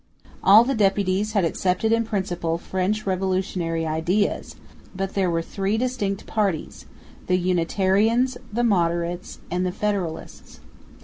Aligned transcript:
All 0.43 0.63
the 0.63 0.73
deputies 0.73 1.33
had 1.33 1.45
accepted 1.45 1.91
in 1.91 2.05
principle 2.05 2.57
French 2.57 3.05
revolutionary 3.05 3.85
ideas, 3.85 4.55
but 4.95 5.13
there 5.13 5.29
were 5.29 5.43
three 5.43 5.77
distinct 5.77 6.25
parties, 6.25 6.87
the 7.27 7.37
unitarians, 7.37 8.35
the 8.51 8.63
moderates 8.63 9.37
and 9.51 9.63
the 9.63 9.71
federalists. 9.71 10.59